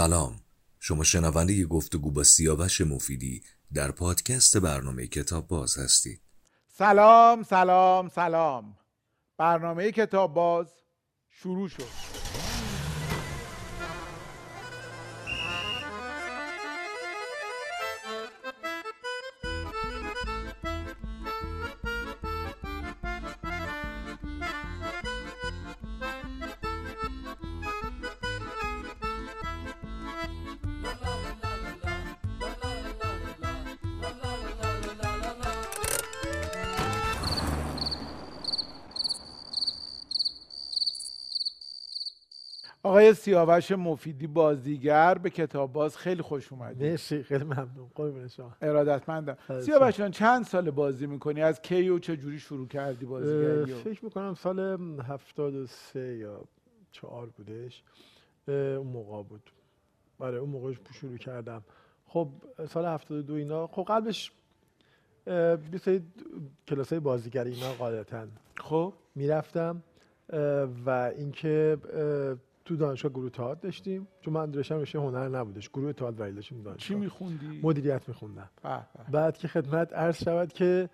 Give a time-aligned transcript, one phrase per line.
[0.00, 0.40] سلام.
[0.78, 3.42] شما شنونده گفتگو با سیاوش مفیدی
[3.74, 6.20] در پادکست برنامه کتاب باز هستید.
[6.68, 8.76] سلام سلام سلام.
[9.38, 10.66] برنامه کتاب باز
[11.30, 12.29] شروع شد.
[42.82, 47.90] آقای سیاوش مفیدی بازیگر به کتاب باز خیلی خوش اومدید مرسی خیلی ممنون.
[47.94, 48.52] قربون شما.
[48.62, 49.36] ارادتمندم.
[49.60, 54.04] سیاوش جان چند سال بازی می‌کنی؟ از کی و چه جوری شروع کردی بازیگری فکر
[54.04, 54.60] می‌کنم سال
[55.02, 56.44] 73 یا
[56.92, 57.82] چهار بودش.
[58.48, 59.50] اون موقع بود.
[60.18, 61.64] برای اون موقع شروع کردم.
[62.06, 62.28] خب
[62.68, 63.66] سال 72 اینا.
[63.66, 64.32] خب قبلش
[65.70, 66.00] بیسای
[66.68, 68.92] کلاس های بازیگری اینا قاعدتا خب.
[69.14, 69.82] می‌رفتم.
[70.86, 71.78] و اینکه
[72.70, 74.08] تو دانشگاه گروه تئاتر داشتیم.
[74.20, 75.68] چون من رشتم رشته هنر نبودش.
[75.68, 76.76] گروه تئاتر ولی داشتیم دانشگاه.
[76.88, 78.50] چی میخوندی؟ مدیریت میخوندم.
[79.12, 80.90] بعد که خدمت عرض شود که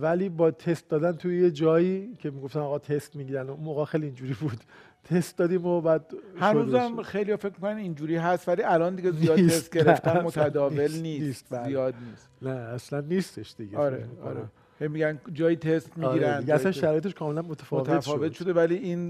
[0.00, 4.06] ولی با تست دادن توی یه جایی که می‌گفتن آقا تست می‌گیرن اون موقع خیلی
[4.06, 4.58] اینجوری بود.
[5.04, 9.76] تست دادیم و بعد هنوزم خیلی فکر می‌کنن اینجوری هست ولی الان دیگه زیاد تست
[9.76, 11.46] گرفتن متداول نیست, نیست.
[11.50, 11.68] بله.
[11.68, 12.30] زیاد نیست.
[12.42, 13.78] نه اصلا نیستش دیگه.
[13.78, 14.42] آره آره.
[14.88, 19.08] میگن جای تست آره، می‌گیرن آره اصلا شرایطش کاملا متفاوت, متفاوت شده ولی این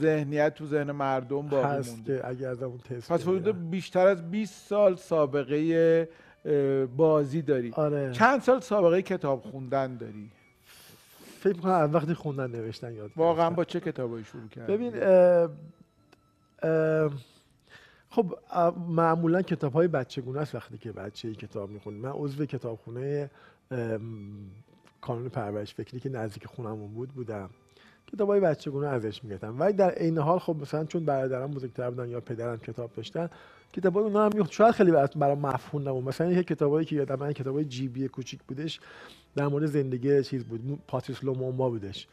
[0.00, 2.18] ذهنیت تو ذهن مردم باقی هست مونده.
[2.18, 6.08] که اگر از اون تست پس حدود بیشتر از 20 سال سابقه
[6.96, 7.72] بازی داری.
[7.74, 8.12] آره.
[8.12, 10.30] چند سال سابقه کتاب خوندن داری؟
[11.40, 14.92] فکر کنم از وقتی خوندن نوشتن یاد واقعا با چه کتابایی شروع کردی؟ ببین
[18.10, 18.38] خب
[18.88, 21.98] معمولا کتاب های بچگونه است وقتی که بچه ای کتاب می‌خونی.
[21.98, 23.30] من عضو کتابخونه
[25.00, 27.50] کانون پرورش فکری که نزدیک خونمون بود بودم.
[28.12, 32.08] کتاب های بچگونه ازش می‌گفتم ولی در عین حال خب مثلا چون برادرم بزرگتر بودن
[32.08, 33.30] یا پدرم کتاب داشتن
[33.72, 36.04] کتاب های اونا هم شاید خیلی برام مفهوم نبود.
[36.04, 38.80] مثلا یه کتابایی که یادم من کتاب های جیبی کوچیک بودش
[39.36, 40.80] در مورد زندگی چیز بود.
[40.88, 42.08] پاتریس لومومبا بودش.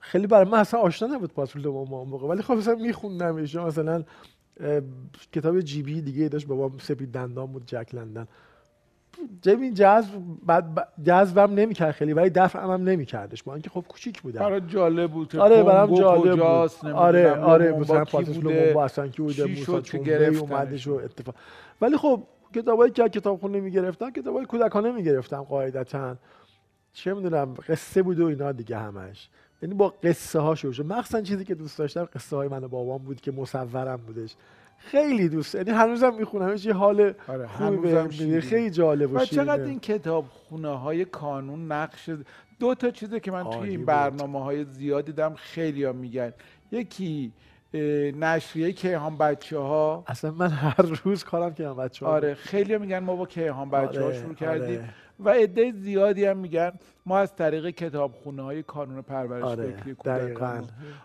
[0.00, 4.04] خیلی برای من اصلا آشنا نبود پاتریس لومومبا اون ولی خب مثلا میخوندم مثلا
[5.32, 8.28] کتاب جیبی دیگه داشت بابام سپید دندان بود جک لندن.
[9.44, 10.10] ببین جذب
[10.46, 13.42] بعد جذبم نمی‌کرد خیلی ولی دفعم هم نمیکردش.
[13.42, 14.40] با اینکه خب کوچیک بودم.
[14.40, 16.90] برای جالب بود آره برام جالب بود.
[16.90, 21.34] آره آره مثلا پاتوس لومو اصلا کی بوده موسی چونگی اومدش و اتفاق.
[21.80, 22.22] ولی خب
[22.54, 26.16] کتابایی که کتابخونه می‌گرفتم کتابای کودکانه می‌گرفتم قاعدتا.
[26.92, 29.28] چه می‌دونم قصه بود و اینا دیگه همش.
[29.62, 30.86] یعنی با قصه ها شروع شد.
[30.86, 34.34] مخصوصا چیزی که دوست داشتم قصه های من و بابام بود که مصورم بودش.
[34.84, 35.54] خیلی دوست.
[35.54, 36.56] یعنی هنوزم می‌خونم.
[36.64, 42.10] یه حال آره خوبی خیلی جالب و چقدر این کتاب خونه های کانون نقش
[42.60, 46.32] دو تا چیزی که من توی این برنامه های زیاد دیدم خیلی ها میگن.
[46.72, 47.32] یکی
[48.20, 52.98] نشریه کیهان بچه ها اصلا من هر روز کارم کیهان بچه ها آره خیلی میگن
[52.98, 54.94] ما با کیهان بچه ها آره، شروع کردیم آره.
[55.20, 56.72] و عده زیادی هم میگن
[57.06, 59.70] ما از طریق کتابخونه های کانون پرورش آره.
[59.70, 60.64] فکری کودکان.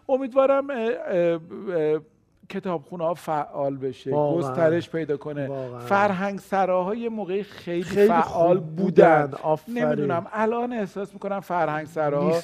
[0.10, 0.68] امیدوارم
[2.50, 5.50] کتابخونه ها فعال بشه گسترش پیدا کنه.
[5.80, 9.32] فرهنگ سراهای موقعی خیلی, خیلی فعال بودن,
[9.68, 12.42] نمی‌دونم الان احساس می‌کنم فرهنگ سراها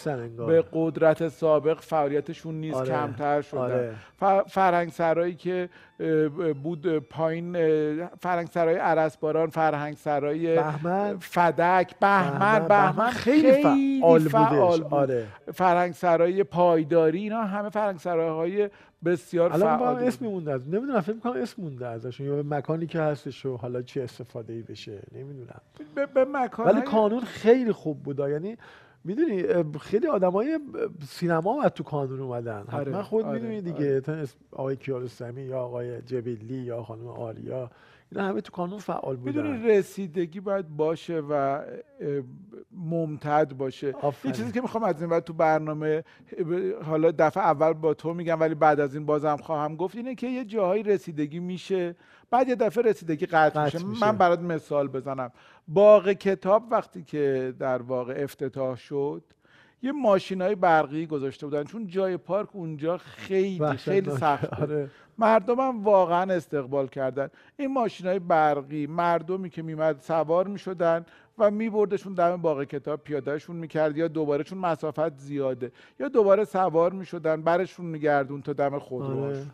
[0.47, 2.89] به قدرت سابق فعالیتشون نیست آره.
[2.89, 3.59] کمتر شدن.
[3.59, 4.43] آره.
[4.47, 5.69] فرهنگ سرایی که
[6.63, 7.53] بود پایین
[8.05, 11.17] فرهنگ سرای عرسباران فرهنگ سرای بهمن.
[11.19, 11.99] فدک.
[11.99, 14.93] بهمن بهمن خیلی, خیلی فعال, فعال بود.
[14.93, 15.27] آره.
[15.53, 18.69] فرهنگ سرای پایداری اینا همه فرهنگ سرای
[19.05, 22.87] بسیار الان با اسم مونده از نمی‌دونم فکر کنم اسم مونده ازشون یا به مکانی
[22.87, 24.99] که هستش و حالا چی استفاده ای بشه.
[25.11, 25.61] نمی‌دونم.
[25.95, 28.19] به, به مکان ولی کانون خیلی خوب بود.
[28.19, 28.57] یعنی
[29.05, 29.43] می‌دونی
[29.81, 30.59] خیلی آدمای
[31.07, 32.61] سینما هم تو کانون اومدن.
[32.61, 34.01] حتما آره، خود آره، می‌دونی دیگه.
[34.07, 34.25] آره.
[34.51, 37.71] آقای کیارستمی یا آقای جبیلی یا خانم آریا
[38.11, 39.47] اینا همه تو کانون فعال بودن.
[39.47, 41.61] می‌دونی رسیدگی باید باشه و
[42.77, 43.93] ممتد باشه.
[44.23, 46.03] یه چیزی که می‌خوام از این بعد تو برنامه
[46.83, 50.27] حالا دفعه اول با تو میگم ولی بعد از این بازم خواهم گفت اینه که
[50.27, 51.95] یه جاهای رسیدگی میشه.
[52.31, 53.85] بعد یه دفعه رسیدگی قطع, میشه.
[53.85, 54.05] میشه.
[54.05, 55.31] من برات مثال بزنم.
[55.67, 59.23] باغ کتاب وقتی که در واقع افتتاح شد
[59.81, 61.63] یه ماشین های برقی گذاشته بودن.
[61.63, 64.89] چون جای پارک اونجا خیلی خیلی سخت آره.
[65.17, 67.29] مردم هم واقعا استقبال کردن.
[67.57, 71.05] این ماشین های برقی مردمی که میمد سوار می‌شدن.
[71.37, 76.93] و میبردشون دم باغ کتاب پیادهشون می‌کرد یا دوباره چون مسافت زیاده یا دوباره سوار
[76.93, 79.51] می‌شدن برشون میگردون تا دم خودروهاشون آره.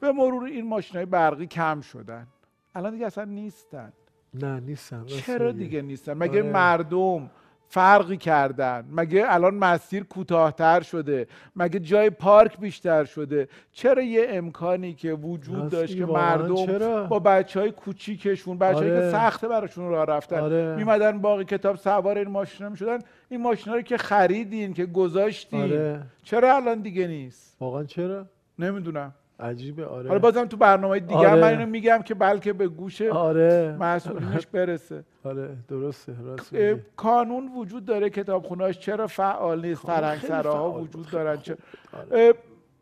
[0.00, 2.26] به مرور این ماشین های برقی کم شدن.
[2.74, 3.92] الان دیگه اصلا نیستن.
[4.34, 5.06] نه نیستن.
[5.06, 6.52] چرا دیگه نیستن؟ مگه آره.
[6.52, 7.30] مردم
[7.72, 11.26] فرقی کردن مگه الان مسیر کوتاهتر شده
[11.56, 17.18] مگه جای پارک بیشتر شده چرا یه امکانی که وجود داشت که مردم چرا؟ با
[17.18, 19.00] بچه های کوچیکشون بچه آره.
[19.00, 20.76] که سخته براشون راه رفتن آره.
[20.76, 22.98] میمدن باقی کتاب سوار این ماشینا می‌شدن
[23.28, 26.02] این ماشینا رو که خریدین که گذاشتین آره.
[26.24, 28.26] چرا الان دیگه نیست واقعا چرا
[28.58, 30.08] نمی‌دونم عجیبه آره.
[30.08, 31.40] حالا بازم تو برنامه دیگه آره.
[31.40, 33.76] من اینو میگم که بلکه به گوش آره.
[33.80, 35.04] مسئولینش برسه.
[35.24, 36.54] آره درسته راست
[36.96, 38.78] کانون وجود داره کتابخونهاش.
[38.78, 41.36] چرا فعال نیست؟ فرهنگسراها وجود دارن.
[41.36, 41.56] چرا؟
[41.92, 42.34] آره.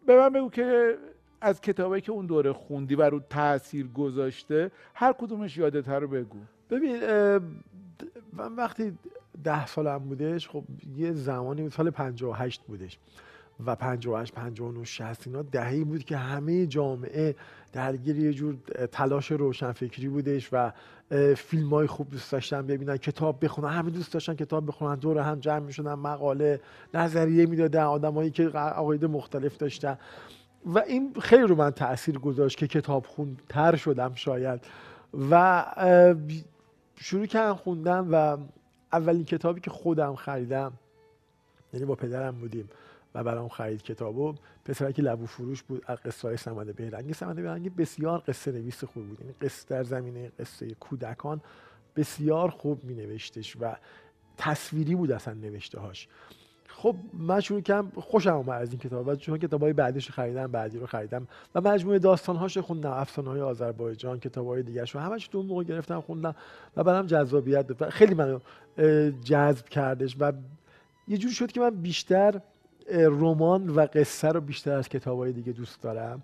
[0.07, 0.97] به من بگو که
[1.41, 6.39] از کتابی که اون دوره خوندی و رو تاثیر گذاشته هر کدومش یادت رو بگو.
[6.71, 7.01] ببین
[8.33, 8.99] من وقتی
[9.45, 10.65] ده سالم بودش خب
[10.97, 12.99] یه زمانی سال 58 بودش.
[13.67, 17.35] و 58 59 60 اینا دهی بود که همه جامعه
[17.73, 18.57] درگیر یه جور
[18.93, 20.73] تلاش روشنفکری بودش و
[21.37, 23.69] فیلم های خوب دوست داشتن ببینن کتاب بخونن.
[23.69, 24.95] همه دوست داشتن کتاب بخونن.
[24.95, 26.61] دور هم جمع می‌شدن مقاله
[26.95, 29.99] نظریه می‌دادن آدمایی که عقاید مختلف داشتن.
[30.67, 33.07] و این خیلی رو من تاثیر گذاشت که کتاب
[33.49, 34.61] تر شدم شاید.
[35.31, 35.65] و
[36.97, 38.37] شروع کردم خوندم و
[38.93, 40.73] اولین کتابی که خودم خریدم
[41.73, 42.69] یعنی با پدرم بودیم.
[43.15, 44.35] و برام خرید کتابو
[44.65, 45.85] پسرکی لبو فروش بود.
[45.87, 49.21] از قصه های سمد بهرنگی سمد بهرنگی بسیار قصه نویس خوب بود.
[49.21, 51.41] یعنی قصه در زمینه قصه کودکان
[51.97, 53.77] بسیار خوب می نوشتش و
[54.37, 56.09] تصویری بود اصلا نوشته هاش
[56.69, 60.15] خب من شروع کردم خوشم اومد از این کتاب و چون کتاب های بعدیش رو
[60.15, 62.91] خریدم بعدی رو خریدم و مجموعه داستان هاش خوندم.
[62.91, 66.35] افسانه های آذربایجان کتاب های دیگه رو همش تو موقع گرفتم خوندم
[66.77, 68.39] و برام جذابیت خیلی منو
[69.25, 70.33] جذب کردش و
[71.09, 72.41] یه جور شد که من بیشتر
[72.93, 76.23] رمان و قصه رو بیشتر از کتابهای دیگه دوست دارم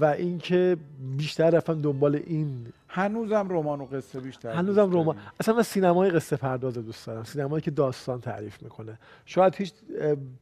[0.00, 0.76] و اینکه
[1.16, 2.66] بیشتر رفتم دنبال این.
[2.88, 5.16] هنوزم رمان و قصه بیشتر هنوزم رمان.
[5.40, 7.24] اصلا من سینمای قصه پرداز دوست دارم.
[7.24, 8.98] سینمایی که داستان تعریف می‌کنه.
[9.24, 9.72] شاید هیچ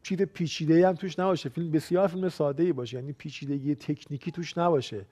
[0.02, 1.48] چیز پیچیده هم توش نباشه.
[1.48, 2.96] فیلم بسیار فیلم ساده ای باشه.
[2.96, 5.04] یعنی پیچیدگی تکنیکی توش نباشه.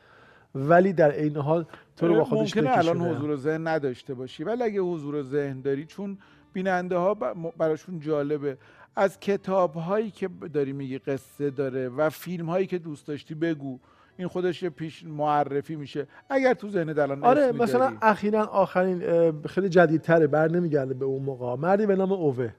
[0.55, 4.45] ولی در عین حال تو رو با خودش ممکنه الان حضور ذهن نداشته باشی.
[4.45, 6.19] ولی اگه حضور ذهن داری چون
[6.53, 7.15] بیننده ها
[7.59, 8.57] براشون جالبه.
[8.97, 13.79] از کتاب هایی که داری میگی قصه داره و فیلم هایی که دوست داشتی بگو.
[14.17, 16.07] این خودش پیش معرفی میشه.
[16.31, 19.03] اگر تو ذهن الان آره مثلا اخیرا آخرین
[19.43, 21.57] خیلی جدیدتره بر نمیگرده به اون موقع.
[21.57, 22.51] مردی به نام اوه.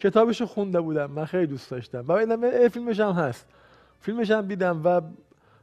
[0.00, 2.04] کتابش خونده بودم من خیلی دوست داشتم.
[2.06, 3.46] و اینم فیلمش هم هست.
[4.00, 5.00] فیلمش هم دیدم و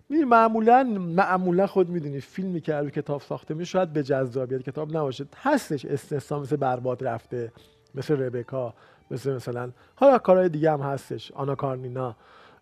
[0.09, 4.97] می معمولا معمولا خود می‌دونی فیلمی که رو کتاب ساخته میشه شاید به جذابیت کتاب
[4.97, 5.25] نباشه.
[5.37, 7.51] هستش استثنا مثل برباد رفته
[7.95, 8.73] مثل ربکا.
[9.11, 12.15] مثل مثلا حالا کارهای دیگه هم هستش آنا کارنینا.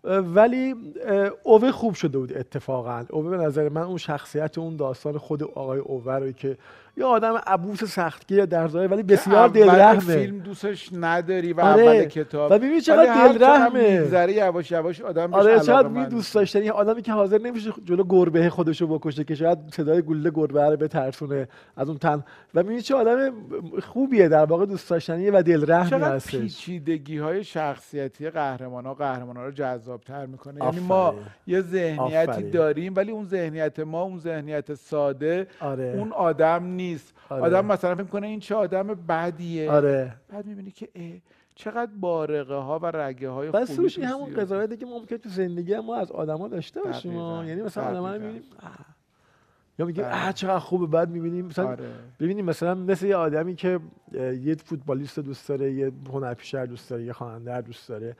[0.04, 0.76] ولی
[1.44, 3.06] اوه خوب شده بود اتفاقا.
[3.10, 6.58] اوه به نظر من اون شخصیت اون داستان خود آقای اوه رو که
[6.98, 10.00] یه آدم عبوس سختگیر در ظاهر ولی بسیار دلرحمه.
[10.00, 11.84] فیلم دوستش نداری و آره.
[11.84, 12.52] اول کتاب.
[12.52, 14.00] و ببین چقدر دلرحمه.
[14.00, 16.70] میگذره یواش یواش آدم آره چقدر می دوست داشتنی.
[16.70, 21.48] آدمی که حاضر نمیشه جلو گربه خودشو بکشه که شاید صدای گلوله گربه رو بترسونه
[21.78, 22.24] از اون تن.
[22.54, 23.34] و ببین چه آدم
[23.82, 26.36] خوبیه در واقع دوست داشتنیه و دلرحمی هستش.
[26.36, 30.66] پیچیدگی های شخصیتی قهرمان ها قهرمان ها رو جذابتر می‌کنه.
[30.66, 31.16] یعنی ما
[31.48, 35.94] یه ذهنیتی داریم ولی اون ذهنیت ما اون ذهنیت ساده آره.
[35.98, 37.14] اون آدم نیست.
[37.30, 37.44] آره.
[37.44, 39.72] آدم مثلا فکر کنه این چه آدم بدیه.
[39.72, 40.14] آره.
[40.30, 40.90] بعد می‌بینی که
[41.56, 45.96] چقدر بارقه ها و رگه های خوبی بس همون قضاوتی که ممکن تو زندگی ما
[45.96, 47.14] از آدما داشته باشیم
[47.48, 48.44] یعنی مثلا آدم رو می‌بینیم
[49.80, 50.16] یا میگیم آره.
[50.16, 50.88] اه چقدر خوبه.
[50.88, 51.90] بعد می‌بینیم مثلا آره.
[52.20, 53.80] ببینیم مثلا مثل یه آدمی که
[54.42, 58.16] یه فوتبالیست دوست داره یه هنرپیشه دوست داره یه خواننده دوست داره.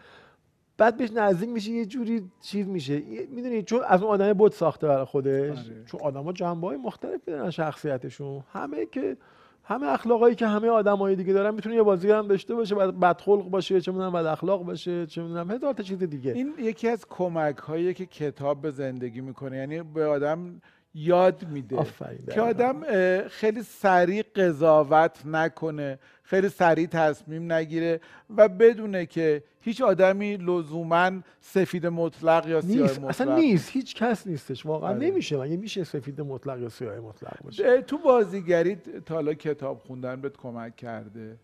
[0.82, 3.02] بعد بهش نزدیک میشه یه جوری چیز میشه.
[3.30, 5.50] می‌دونی چون از اون آدم بود ساخته برای خودش.
[5.50, 5.84] آره.
[5.86, 8.44] چون آدما جنبه های مختلفی دارن شخصیتشون.
[8.54, 9.18] همه که
[9.64, 13.50] همه اخلاقایی که همه آدمای دیگه دارن می‌تونه یه بازیگر هم داشته باشه بعد بدخلق
[13.50, 16.32] باشه چه می‌دونم بد اخلاق باشه چه می‌دونم هزار تا چیز دیگه.
[16.32, 20.62] این یکی از کمک هایی که کتاب به زندگی می‌کنه یعنی به آدم
[20.94, 21.86] یاد میده.
[22.32, 22.84] که آدم
[23.28, 28.02] خیلی سریع قضاوت نکنه خیلی سریع تصمیم نگیره
[28.38, 34.28] و بدونه که هیچ آدمی لزوما سفید مطلق یا سیاه مطلق اصلا نیست هیچ کس
[34.28, 35.00] نیستش واقعا آره.
[35.00, 40.22] نمیشه مگه میشه سفید مطلق یا سیاه مطلق باشه؟ تو بازیگری تا حالا کتاب خوندن
[40.22, 41.38] بهت کمک کرده؟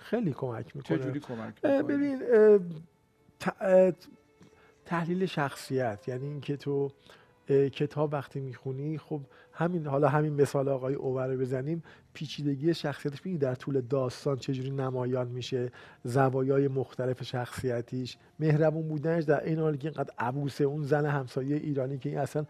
[0.00, 0.98] خیلی کمک می‌کنه.
[0.98, 2.22] چجوری کمک می‌کنه ببین
[4.84, 6.90] تحلیل شخصیت یعنی اینکه تو
[7.52, 9.20] کتاب وقتی می‌خونی خب
[9.52, 11.82] همین حالا همین مثال آقای اوور بزنیم.
[12.14, 15.72] پیچیدگی شخصیتش ببینید در طول داستان چجوری نمایان میشه
[16.04, 21.98] زوایای مختلف شخصیتیش مهربون بودنش در این حالی که اینقدر عبوسه اون زن همسایه ایرانی
[21.98, 22.46] که این اصلا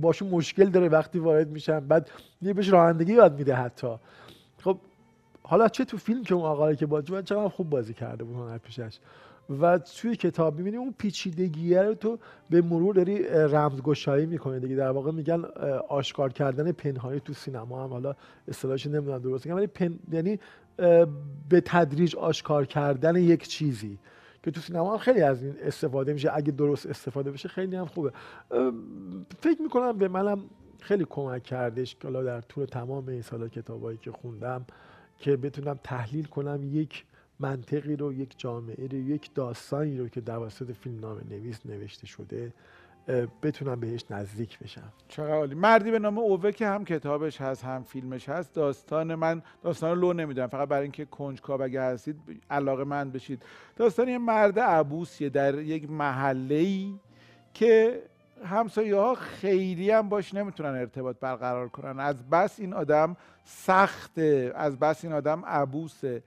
[0.00, 2.10] باشون مشکل داره وقتی وارد میشن بعد
[2.42, 3.96] یه بهش رانندگی یاد میده حتی.
[4.58, 4.78] خب
[5.42, 8.58] حالا چه تو فیلم که اون آقایی که بازی چقدر خوب بازی کرده بود هنر
[8.58, 8.98] پیشش
[9.60, 12.18] و توی کتاب می‌بینی اون پیچیدگی رو تو
[12.50, 14.76] به مرور داری رمزگشایی می‌کنه دیگه.
[14.76, 15.44] در واقع میگن
[15.88, 17.90] آشکار کردن پنهایی تو سینما هم.
[17.90, 18.14] حالا
[18.48, 20.38] اصطلاحش نمی‌دونم درست ولی پن یعنی
[21.48, 23.98] به تدریج آشکار کردن یک چیزی
[24.42, 26.30] که تو سینما هم خیلی از این استفاده میشه.
[26.34, 28.12] اگه درست استفاده بشه خیلی هم خوبه.
[29.40, 30.44] فکر می‌کنم به منم
[30.80, 34.66] خیلی کمک کردش که در طول تمام این سال کتابایی که خوندم
[35.18, 37.04] که بتونم تحلیل کنم یک
[37.40, 42.52] منطقی رو یک جامعه رو یک داستانی رو که توسط فیلمنامه نویس نوشته شده
[43.42, 44.92] بتونم بهش نزدیک بشم.
[45.08, 45.54] چقدر عالی.
[45.54, 48.54] مردی به نام اوه که هم کتابش هست هم فیلمش هست.
[48.54, 50.46] داستان من داستان رو لو نمی‌دونم.
[50.46, 52.16] فقط برای اینکه کنجکاو اگه هستید
[52.50, 53.42] علاقه من بشید.
[53.76, 56.94] داستان یه مرد عبوسیه در یک محله ای
[57.54, 58.02] که
[58.44, 62.00] همسایه ها خیلی هم باش نمی‌تونن ارتباط برقرار کنن.
[62.00, 64.52] از بس این آدم سخته.
[64.54, 66.22] از بس این آدم عبوسه.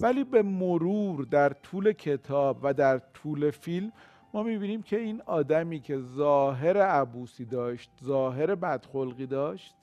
[0.00, 3.92] ولی به مرور در طول کتاب و در طول فیلم
[4.34, 9.74] ما می‌بینیم که این آدمی که ظاهر عبوسی داشت ظاهر بدخلقی داشت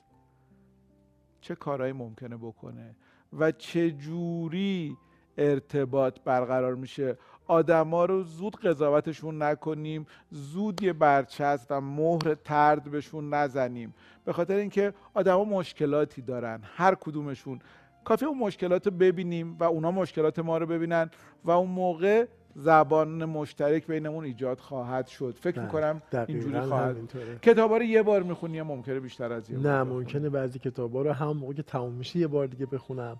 [1.41, 2.95] چه کارهایی ممکنه بکنه
[3.33, 4.97] و چه جوری
[5.37, 7.17] ارتباط برقرار میشه.
[7.47, 13.93] آدما رو زود قضاوتشون نکنیم زود یه برچسب و مهر ترد بهشون نزنیم.
[14.25, 17.59] به خاطر اینکه آدما مشکلاتی دارن هر کدومشون.
[18.05, 21.09] کافی اون مشکلات رو ببینیم و اونا مشکلات ما رو ببینن
[21.45, 25.37] و اون موقع زبان مشترک بینمون ایجاد خواهد شد.
[25.41, 26.97] فکر بله، می‌کنم اینجوری خواهد.
[27.41, 31.31] کتابا رو یه بار می‌خونی ممکنه بیشتر از یه نه ممکنه بعضی کتابا رو هم
[31.31, 33.17] موقع که تموم میشه یه بار دیگه بخونم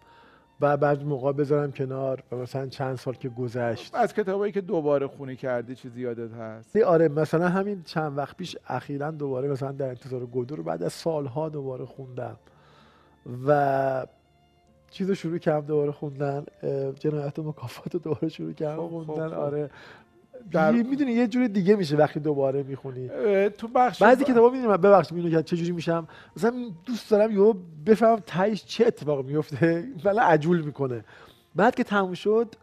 [0.61, 3.95] و بعد موقع بذارم کنار و مثلا چند سال که گذشت.
[3.95, 8.57] از کتابایی که دوباره خونی کردی چیزی یادت هست؟ آره مثلا همین چند وقت پیش
[8.67, 12.37] اخیرا دوباره مثلا در انتظار گودو رو بعد از سالها دوباره خوندم
[13.47, 14.05] و
[14.95, 16.45] چیز رو شروع کردم دوباره خوندن
[16.99, 19.35] جنایت و مکافات رو دوباره شروع کردم خب، خب، خوندن خب.
[19.35, 19.69] آره.
[20.51, 20.71] در...
[20.71, 23.09] می‌دونی یه جوری دیگه میشه وقتی دوباره می‌خونی.
[23.57, 26.07] تو بخش بعضی کتابا می‌دونی من ببخشید می‌دونی چه جوری میشم.
[26.37, 26.53] مثلا
[26.85, 27.53] دوست دارم یهو
[27.85, 31.03] بفهمم تایش چه اتفاقی میفته ولی عجول می‌کنه.
[31.55, 32.55] بعد که تموم شد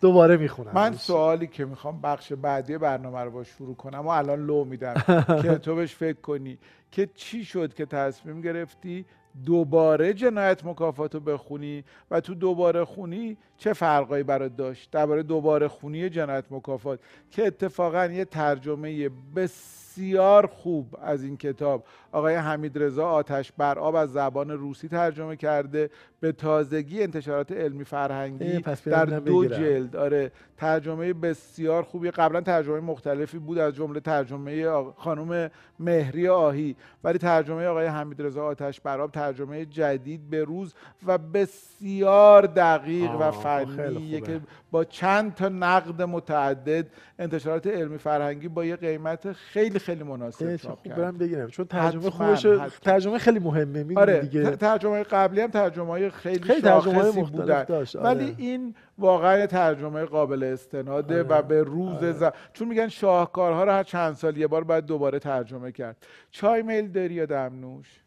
[0.00, 0.72] دوباره می‌خونم.
[0.74, 4.94] من سوالی که می‌خوام بخش بعدی برنامه رو با شروع کنم و الان لو میدم
[5.42, 6.58] که تو بهش فکر کنی.
[6.92, 9.04] که چی شد که تصمیم گرفتی
[9.46, 15.68] دوباره جنایت مکافات رو بخونی و تو دوباره خونی چه فرقایی برات داشت؟ درباره دوباره
[15.68, 23.08] خونی جنایت مکافات که اتفاقا یه ترجمه بسیار خوب از این کتاب آقای حمید رضا
[23.08, 25.90] آتش بر آب از زبان روسی ترجمه کرده.
[26.20, 29.96] به تازگی انتشارات علمی فرهنگی در دو جلد.
[29.96, 32.10] آره ترجمه بسیار خوبی.
[32.10, 36.76] قبلا ترجمه مختلفی بود از جمله ترجمه خانم مهری آهی.
[37.04, 40.74] ولی ترجمه آقای حمید رضا آتش براب ترجمه جدید به روز
[41.06, 44.40] و بسیار دقیق و فنی که
[44.72, 46.86] با چند تا نقد متعدد
[47.18, 52.46] انتشارات علمی فرهنگی با یه قیمت خیلی خیلی مناسب چاپ کرد بگیرم چون ترجمه خوبش
[52.82, 57.96] ترجمه خیلی مهمه آره دیگه ترجمه قبلی هم ترجمه خیلی, خیلی ترجمه بودن داشت.
[57.96, 58.06] آره.
[58.06, 61.22] ولی این واقعا ترجمه قابل استناده آره.
[61.22, 62.32] و به روز آره.
[62.52, 65.96] چون میگن شاهکارها رو هر چند سال یه بار باید دوباره ترجمه کرد
[66.30, 68.00] چای میل داری یا دمنوش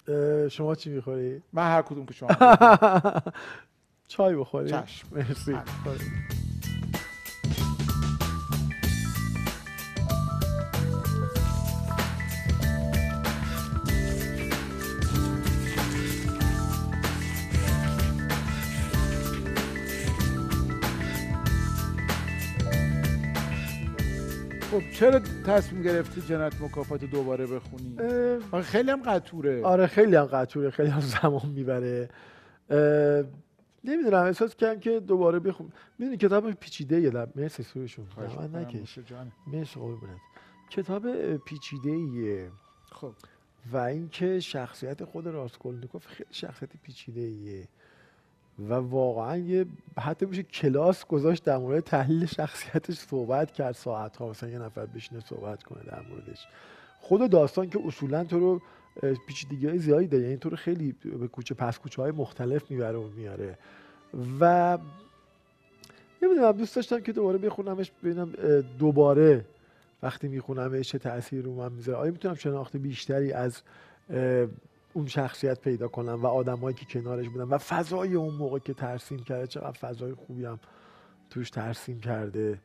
[0.49, 2.29] شما چی می‌خوری من هر کدوم که شما
[4.07, 5.07] چای بخوری چشم.
[5.11, 5.55] مرسی.
[24.71, 27.97] خب چرا تصمیم گرفتی جنت مکافات دوباره بخونی؟
[28.63, 29.63] خیلی هم قطوره.
[29.63, 32.09] آره خیلی هم قطوره خیلی هم زمان می‌بره.
[33.85, 35.71] نمی‌دونم احساس کردم که دوباره بخون.
[35.99, 38.99] می‌دونی کتاب پیچیده یه لب مرسی سویشون من نکش.
[39.47, 40.17] مرسی قربونت.
[40.69, 42.51] کتاب پیچیده ایه
[42.91, 43.13] خب.
[43.71, 47.67] و اینکه شخصیت خود راسکولنیکوف خیلی شخصیت پیچیده ایه
[48.59, 49.65] و واقعا یه
[49.99, 54.85] حتی میشه کلاس گذاشت در مورد تحلیل شخصیتش صحبت کرد ساعت ها مثلا یه نفر
[54.85, 56.47] بشینه صحبت کنه در موردش.
[56.99, 58.61] خود داستان که اصولا تو رو
[59.27, 62.97] پیچیدگی های زیادی داره یعنی تو رو خیلی به کوچه پس کوچه های مختلف می‌بره
[62.97, 63.57] و میاره.
[64.39, 64.77] و
[66.21, 68.33] نمی‌دونم دوست داشتم که دوباره بخونمش ببینم
[68.79, 69.45] دوباره
[70.03, 71.97] وقتی می‌خونم چه تاثیر رو من می‌ذاره.
[71.97, 73.61] آیا می‌تونم شناخت بیشتری از
[74.93, 79.23] اون شخصیت پیدا کنم و آدمایی که کنارش بودن و فضای اون موقع که ترسیم
[79.23, 80.59] کرده چقدر فضای خوبی هم
[81.29, 82.59] توش ترسیم کرده.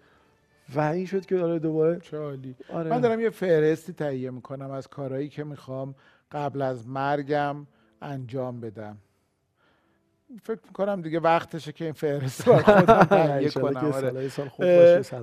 [0.75, 2.55] و این شد که داره دوباره چه عالی.
[2.69, 2.91] آره.
[2.91, 5.95] من دارم یه فهرستی تهیه می‌کنم از کارهایی که می‌خوام
[6.33, 7.67] قبل از مرگم
[8.03, 8.99] انجام بدم.
[10.43, 14.31] فکر می‌کنم دیگه وقتشه که این فهرست رو خودم کنم آره.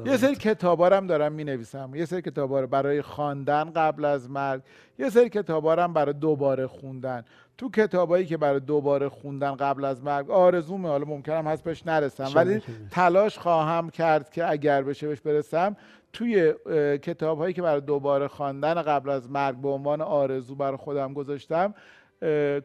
[0.05, 4.61] یه سری کتابارم دارم می نویسم یه سری کتابا رو برای خواندن قبل از مرگ.
[4.99, 7.23] یه سری کتابارم برای دوباره خوندن.
[7.57, 12.31] تو کتابایی که برای دوباره خوندن قبل از مرگ آرزومه حالا ممکنم هست بهش نرسم
[12.35, 12.61] ولی
[12.91, 15.75] تلاش خواهم کرد که اگر بشه بهش برسم.
[16.13, 16.53] توی
[16.97, 21.73] کتاب هایی که برای دوباره خواندن قبل از مرگ به عنوان آرزو برای خودم گذاشتم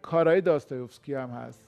[0.03, 1.61] کارهای داستایوفسکی هم هست.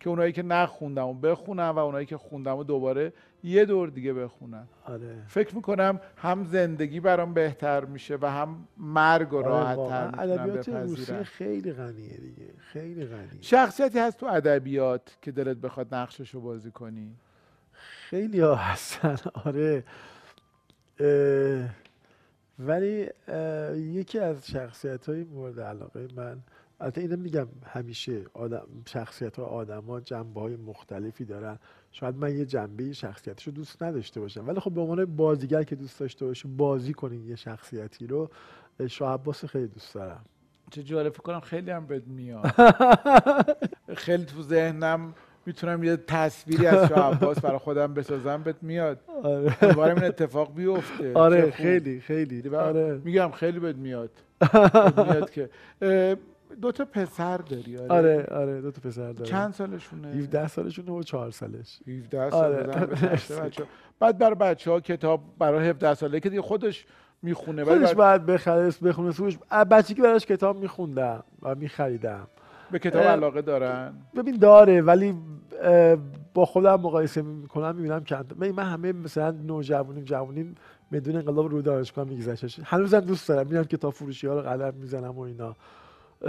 [0.00, 4.12] که اونایی که نخوندم و بخونم و اونایی که خوندم و دوباره یه دور دیگه
[4.12, 4.68] بخونم.
[4.84, 5.22] آره.
[5.26, 10.68] فکر می‌کنم هم زندگی برام بهتر میشه و هم مرگ و آره راحت تر ادبیات
[10.68, 12.48] روسی خیلی غنیه دیگه.
[12.58, 13.28] خیلی غنیه.
[13.40, 17.16] شخصیتی هست تو ادبیات که دلت بخواد نقشش رو بازی کنی؟
[17.72, 19.16] خیلی ها هستن.
[19.44, 19.84] آره.
[22.58, 23.08] ولی
[23.74, 26.38] یکی از شخصیت های مورد علاقه من
[26.80, 31.58] البته اینو میگم همیشه آدم شخصیت ها آدم ها جنبه های مختلفی دارن.
[31.92, 34.48] شاید من یه جنبه شخصیتش رو دوست نداشته باشم.
[34.48, 38.30] ولی خب به عنوان بازیگر که دوست داشته باشه بازی کنین یه شخصیتی رو
[38.88, 40.24] شاه عباس خیلی دوست دارم.
[40.70, 42.46] چه جالب کنم خیلی هم بد میاد.
[43.94, 45.14] خیلی تو ذهنم
[45.46, 49.00] می‌تونم یه تصویری از شاه عباس برای خودم بسازم بهت میاد.
[49.24, 49.78] آره.
[49.78, 51.14] این اتفاق بیفته.
[51.14, 52.48] آره خیلی خیلی.
[52.48, 53.00] آره.
[53.04, 54.10] میگم خیلی بهت میاد.
[54.96, 55.50] میاد که
[56.62, 57.88] دو تا پسر داری آره.
[57.88, 61.78] آره, آره دو تا پسر داری چند سالشونه؟ 17 سالشونه و 4 سالش.
[61.88, 62.88] 17 سال آره.
[64.00, 66.86] بعد برای بچه ها کتاب برای 17 ساله که دیگه خودش
[67.22, 69.38] می‌خونه خودش بعد بخره بخونه سوش.
[69.70, 72.26] بچگی که براش کتاب میخوندم و میخریدم.
[72.70, 75.14] به کتاب علاقه دارن؟ ببین داره ولی
[76.34, 80.54] با خودم مقایسه می‌کنم می‌بینم که من همه مثلا نوجوانیم جوانیم
[80.92, 82.60] بدون انقلاب رو دانشگاه میگذشت.
[82.64, 85.56] هنوزم دوست دارم میرم کتاب فروشی ها رو قلم می‌زنم و اینا.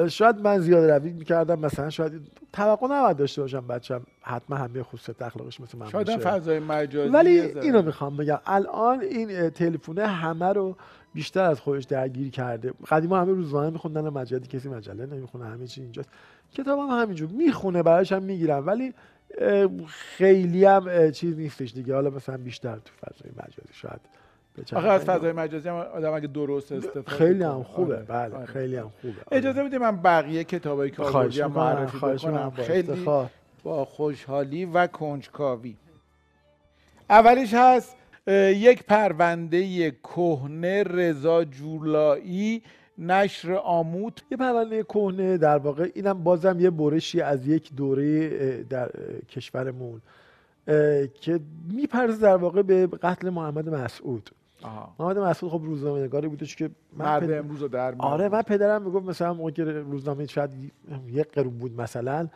[0.10, 2.22] شاید من زیاد روی می‌کردم مثلا شاید
[2.54, 7.40] توقع نباید داشته باشم بچم حتما همه خصوصیت اخلاقش مثل من شاید فضای مجازی ولی
[7.40, 10.78] اینو می‌خوام بگم الان این تلفونه همه رو
[11.14, 12.74] بیشتر از خودش درگیر کرده.
[12.90, 16.10] قدیما همه روزنامه میخوندن مجله کسی مجله نمی‌خونه همه چی اینجاست.
[16.54, 18.94] کتاب هم همینجور می‌خونه براش هم می‌گیرم ولی
[19.88, 21.96] خیلی هم چیز نیستش دیگه.
[21.96, 24.02] حالا مثلا بیشتر تو فضای مجازی شاید
[24.76, 27.96] آخه از فضای مجازی هم آدم اگه درست استفاده خیلی هم خوبه.
[27.96, 28.06] آره.
[28.06, 28.46] بله آره.
[28.46, 29.16] خیلی هم خوبه.
[29.32, 32.52] اجازه بدید من بقیه کتابایی که آوردی معرفی بکنم.
[32.52, 33.06] خیلی
[33.64, 35.76] با خوشحالی و کنجکاوی.
[37.10, 37.96] اولیش هست
[38.56, 42.62] یک پرونده کهنه رضا جولایی
[42.98, 44.24] نشر آموت.
[44.32, 48.92] یه پرونده کهنه در واقع اینم بازم یه برشی از یک دوره در
[49.30, 50.02] کشورمون
[51.22, 51.40] که
[51.74, 54.30] میپرزه در واقع به قتل محمد مسعود.
[55.00, 59.34] محمد مسعود خب روزنامه نگاری بودش که مرد امروز در آره من پدرم می‌گفت مثلا
[59.34, 60.52] موقع که روزنامه شاید
[61.08, 62.28] یک قرون بود مثلا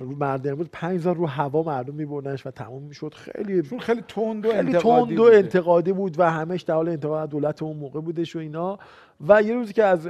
[0.00, 3.14] مرد امروز 5000 رو هوا مردم میبردنش و تموم می‌شد.
[3.14, 7.62] خیلی خیلی تند و خیلی تند و انتقادی بود و همش در حال انتقاد دولت
[7.62, 8.78] اون موقع بودش و اینا.
[9.28, 10.08] و یه روزی که از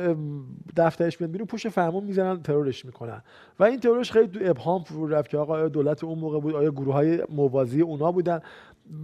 [0.77, 3.23] دفترش میاد بیرون پشت فرمون می‌زنن ترورش می‌کنن.
[3.61, 6.71] و این ترورش خیلی تو ابهام فرو رفت که آقا دولت اون موقع بود آیا
[6.71, 8.40] گروه های موازی اونا بودن؟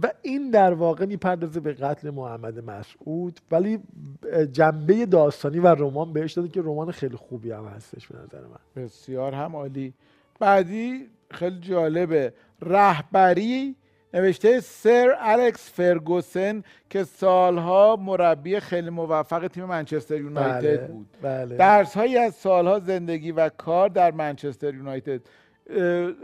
[0.01, 3.79] و این در واقع می‌پردازه به قتل محمد مسعود ولی
[4.51, 8.83] جنبه داستانی و رمان بهش داده که رمان خیلی خوبی هم هستش به نظر من.
[8.83, 9.93] بسیار هم عالی.
[10.39, 12.33] بعدی خیلی جالبه.
[12.61, 13.75] رهبری
[14.13, 21.07] نوشته سر الکس فرگوسن که سالها مربی خیلی موفق تیم منچستر یونایتد بله، بود.
[21.21, 21.57] بله.
[21.57, 25.21] درس هایی از سالها زندگی و کار در منچستر یونایتد.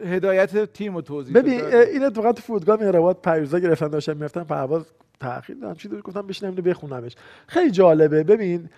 [0.06, 4.86] هدایت تیم و توضیح ببین این اتفاقا تو فرودگاه مهرآباد پریزا گرفتن داشتن می‌رفتن پرواز
[5.19, 7.15] تاخیر دادم چی گفتم بشینم اینو بخونمش.
[7.47, 8.23] خیلی جالبه.
[8.23, 8.69] ببین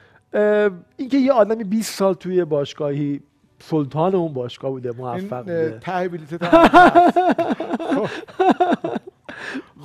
[0.98, 3.22] اینکه یه آدمی 20 سال توی باشگاهی
[3.60, 5.80] سلطان اون باشگاه بوده موفق بوده.
[5.82, 6.10] ته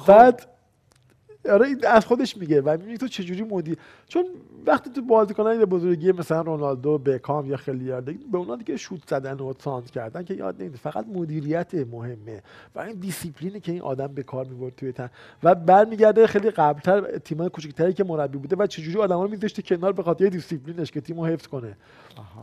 [0.06, 0.46] بعد
[1.48, 2.60] آره از خودش میگه.
[2.60, 3.76] و میگه تو چجوری مدیر
[4.08, 4.24] چون
[4.66, 9.08] وقتی تو بازیکنان به بزرگی مثلا رونالدو بکام یا خیلی یاد به اونا دیگه شوت
[9.08, 10.76] زدن و سانت کردن که یاد نمیده.
[10.76, 12.42] فقط مدیریت مهمه
[12.74, 15.10] و این دیسیپلینی که این آدم به کار می‌برد توی تیم.
[15.42, 19.92] و برمیگرده خیلی قبلتر تیمای کوچکتری که مربی بوده و چجوری آدما رو میذاشته کنار
[19.92, 21.76] به خاطر دیسیپلینش که تیمو حفظ کنه.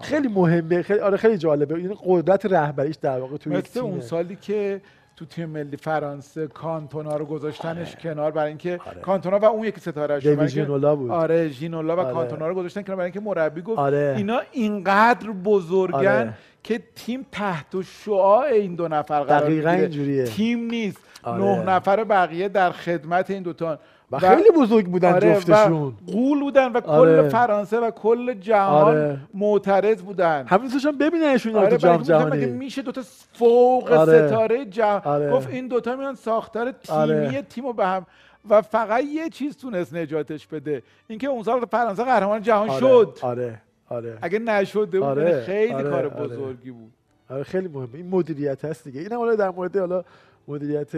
[0.01, 1.75] خیلی مهمه خیلی آره خیلی جالبه.
[1.75, 4.81] این قدرت رهبریش در واقع توی مثل اون سالی که
[5.15, 8.01] تو تیم ملی فرانسه کانتونا رو گذاشتنش آره.
[8.01, 9.01] کنار برای اینکه آره.
[9.01, 12.13] کانتونا و اون یکی ستاره دیوید ژینولا بود آره ژینولا و آره.
[12.13, 14.13] کانتونا رو گذاشتن کنار برای اینکه مربی گفت آره.
[14.17, 16.33] اینا اینقدر بزرگن آره.
[16.63, 20.23] که تیم تحت شعاع این دو نفر قرار دقیقاً اینجوریه.
[20.23, 21.43] تیم نیست آره.
[21.43, 23.79] نه نفر بقیه در خدمت این دوتا
[24.11, 27.21] و خیلی بزرگ بودن آره، جفتشون و قول بودن و آره.
[27.21, 29.19] کل فرانسه و کل جهان آره.
[29.33, 33.01] معترض بودن همین دوستان ببیننشون آره جام جهانی میشه دوتا
[33.33, 34.27] فوق آره.
[34.27, 35.31] ستاره جهان آره.
[35.31, 37.41] گفت این دوتا میان ساختار تیمی آره.
[37.41, 38.05] تیمو به هم
[38.49, 42.79] و فقط یه چیز تونست نجاتش بده اینکه اون سال فرانسه قهرمان جهان آره.
[42.79, 45.89] شد آره آره اگه نشده بود خیلی آره.
[45.89, 46.09] کار.
[46.09, 46.91] بزرگی بود
[47.29, 50.03] آره خیلی مهمه این مدیریت هست دیگه اینم حالا در مورد حالا
[50.47, 50.91] مدیریت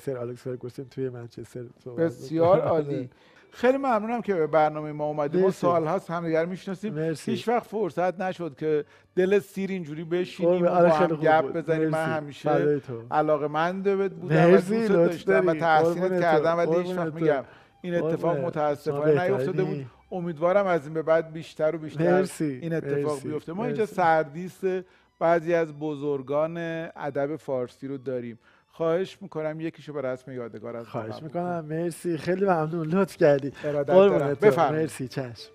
[0.00, 1.62] سر الکس فرگوسن توی منچستر
[1.98, 2.60] بسیار.
[2.72, 3.10] عالی
[3.50, 5.50] خیلی ممنونم که به برنامه ما اومدیم ما.
[5.50, 6.98] سال هاست همدیگر می‌شناسیم.
[7.24, 8.84] هیچ وقت فرصت نشد که
[9.16, 10.68] دل سیر اینجوری بشینیم و قربون.
[10.68, 11.52] با آره هم گپ.
[11.56, 12.04] بزنیم من.
[12.04, 12.80] همیشه.
[13.10, 15.54] علاقه منده بودم و دوست داشتم و.
[15.54, 16.56] تحسینت کردم.
[16.56, 17.14] ولی هیچ وقت.
[17.14, 17.44] میگم
[17.82, 18.36] این اتفاق.
[18.36, 19.64] متاسفانه نیفتاده.
[19.64, 22.58] بود امیدوارم از این به بعد بیشتر و بیشتر مرسی.
[22.62, 23.22] این اتفاق.
[23.22, 24.84] بیفته ما اینجا مرسی.
[25.18, 26.56] بعضی از بزرگان
[26.96, 28.38] ادب فارسی رو داریم.
[28.68, 31.64] خواهش می‌کنم یکیشو به رسم یادگار از خواهش می‌کنم.
[31.64, 32.18] مرسی.
[32.18, 32.86] خیلی ممنون.
[32.86, 33.50] لطف کردی.
[33.50, 34.58] قربونت.
[34.58, 35.08] مرسی.
[35.08, 35.50] چشم.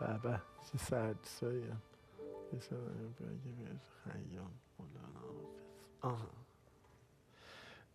[0.00, 0.36] بابا
[0.72, 1.64] چه سرد سایی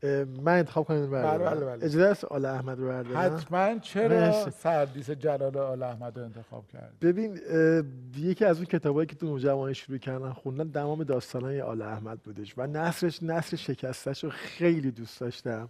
[0.03, 1.85] من انتخاب کنم بله، بله، بله.
[1.85, 4.49] اجازه است آل احمد رو بردارم؟ حتما چرا.
[4.49, 7.39] سردیس جلال آل احمد رو انتخاب کرد ببین
[8.17, 12.53] یکی از اون کتابایی که تو نوجوانی شروع کردن خوندن تمام داستانای آل احمد بودش.
[12.57, 15.69] و نصرش نصر شکستش رو خیلی دوست داشتم.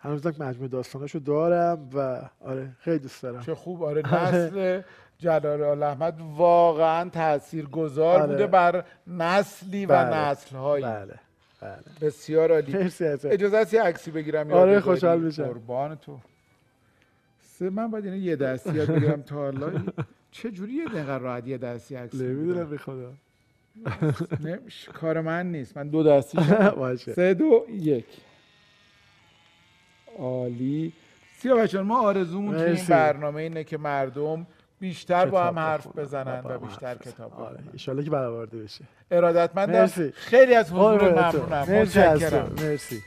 [0.00, 3.40] هنوزم مجموعه داستانش رو دارم و آره خیلی دوست دارم.
[3.42, 3.82] چه خوب.
[3.82, 4.82] آره نسل
[5.18, 8.26] جلال آل احمد واقعا تاثیرگذار آره.
[8.26, 10.82] بوده بر نسلی و بله.
[10.82, 11.14] بله.
[11.60, 11.78] بله.
[12.00, 12.72] بسیار عالی.
[12.72, 13.26] مرسی ازت.
[13.26, 15.44] اجازه هست یه عکسی بگیرم آره،؟ خوشحال میشم.
[15.44, 16.18] قربان تو.
[17.42, 19.72] سه من باید اینو یه دستی یاد بگیرم تا حالا.
[20.30, 23.12] چه جوری یه دقیقه راحت یه دستی عکس نمی‌دونم؟ به خدا.
[24.44, 25.76] نمیشه کار من نیست.
[25.76, 26.38] من دو دستی
[26.76, 27.12] باشه.
[27.12, 28.04] سه دو یک.
[30.18, 30.92] عالی.
[31.38, 32.86] سیاوش جان ما آرزومون توی این.
[32.88, 34.46] برنامه اینه که مردم
[34.80, 36.94] بیشتر با هم حرف بزنن و بیشتر.
[36.94, 37.98] کتاب آره بخونن.
[37.98, 38.84] ان که برآورده بشه.
[39.10, 39.86] ارادتمندم.
[40.14, 41.12] خیلی از حضور.
[41.12, 41.66] ممنونم.
[41.68, 42.00] مرسی
[42.62, 43.02] مرسی.